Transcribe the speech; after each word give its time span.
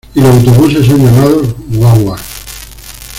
Y 0.15 0.19
los 0.19 0.33
autobuses 0.35 0.87
son 0.87 0.97
llamados 0.97 1.55
"guaguas". 1.69 2.21